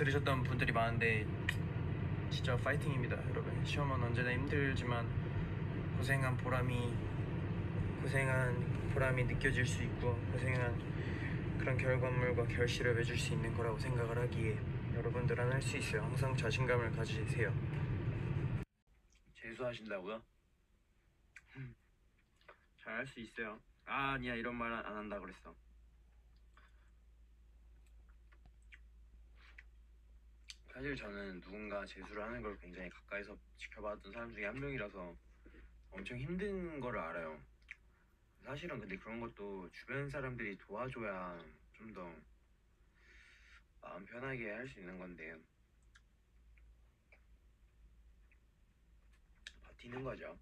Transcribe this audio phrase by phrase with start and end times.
[0.00, 1.26] 들으셨던 분들이 많은데
[2.30, 5.06] 진짜 파이팅입니다 여러분 시험은 언제나 힘들지만
[5.98, 6.94] 고생한 보람이
[8.00, 14.58] 고생한 보람이 느껴질 수 있고 고생한 그런 결과물과 결실을 맺을 수 있는 거라고 생각을 하기에
[14.94, 17.52] 여러분들은 할 수 있어요 항상 자신감을 가지세요
[19.34, 20.22] 재수하신다고요?
[22.82, 23.60] 잘 할 수 있어요.
[23.84, 25.54] 아, 아니야 이런 말 안 한다 그랬어.
[30.80, 35.14] 사실 저는 누군가 재수를 하는 걸 굉장히 가까이서 지켜봤던 사람 중에 한 명이라서
[35.90, 37.38] 엄청 힘든 거를 알아요.
[38.46, 41.38] 사실은 근데 그런 것도 주변 사람들이 도와줘야
[41.74, 42.10] 좀 더
[43.82, 45.34] 마음 편하게 할 수 있는 건데
[49.66, 50.38] 버티는 거죠.